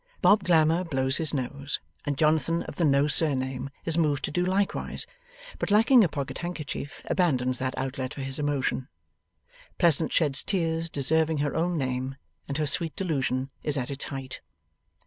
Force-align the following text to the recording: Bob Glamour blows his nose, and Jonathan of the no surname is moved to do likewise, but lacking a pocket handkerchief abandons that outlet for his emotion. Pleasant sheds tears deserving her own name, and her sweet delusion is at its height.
Bob 0.19 0.43
Glamour 0.43 0.83
blows 0.83 1.17
his 1.17 1.31
nose, 1.31 1.79
and 2.05 2.17
Jonathan 2.17 2.63
of 2.63 2.77
the 2.77 2.83
no 2.85 3.05
surname 3.07 3.69
is 3.85 3.99
moved 3.99 4.25
to 4.25 4.31
do 4.31 4.43
likewise, 4.43 5.05
but 5.59 5.69
lacking 5.69 6.03
a 6.03 6.09
pocket 6.09 6.39
handkerchief 6.39 7.03
abandons 7.05 7.59
that 7.59 7.77
outlet 7.77 8.15
for 8.15 8.21
his 8.23 8.39
emotion. 8.39 8.87
Pleasant 9.77 10.11
sheds 10.11 10.43
tears 10.43 10.89
deserving 10.89 11.37
her 11.37 11.53
own 11.53 11.77
name, 11.77 12.15
and 12.47 12.57
her 12.57 12.65
sweet 12.65 12.95
delusion 12.95 13.51
is 13.61 13.77
at 13.77 13.91
its 13.91 14.05
height. 14.05 14.41